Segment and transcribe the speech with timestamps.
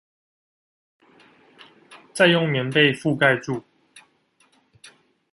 [2.11, 3.63] 再用棉被覆蓋住